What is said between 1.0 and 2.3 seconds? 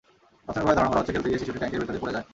হচ্ছে, খেলতে গিয়ে শিশুটি ট্যাংকের ভেতরে পড়ে যায়।